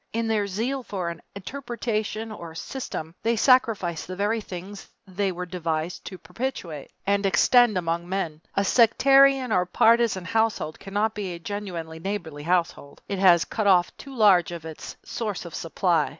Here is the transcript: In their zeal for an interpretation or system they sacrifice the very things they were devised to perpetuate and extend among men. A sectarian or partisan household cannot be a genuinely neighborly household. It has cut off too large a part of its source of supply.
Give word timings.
In 0.13 0.27
their 0.27 0.47
zeal 0.47 0.81
for 0.81 1.09
an 1.09 1.21
interpretation 1.35 2.31
or 2.31 2.55
system 2.55 3.13
they 3.21 3.35
sacrifice 3.35 4.03
the 4.03 4.15
very 4.15 4.41
things 4.41 4.89
they 5.05 5.31
were 5.31 5.45
devised 5.45 6.05
to 6.05 6.17
perpetuate 6.17 6.89
and 7.05 7.23
extend 7.23 7.77
among 7.77 8.09
men. 8.09 8.41
A 8.55 8.65
sectarian 8.65 9.51
or 9.51 9.67
partisan 9.67 10.25
household 10.25 10.79
cannot 10.79 11.13
be 11.13 11.33
a 11.35 11.39
genuinely 11.39 11.99
neighborly 11.99 12.41
household. 12.41 13.03
It 13.07 13.19
has 13.19 13.45
cut 13.45 13.67
off 13.67 13.95
too 13.95 14.15
large 14.15 14.51
a 14.51 14.55
part 14.59 14.63
of 14.63 14.71
its 14.71 14.95
source 15.05 15.45
of 15.45 15.53
supply. 15.53 16.09